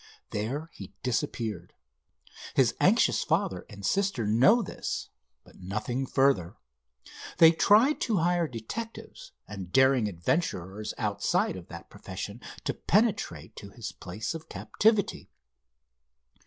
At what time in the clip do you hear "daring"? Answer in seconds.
9.71-10.07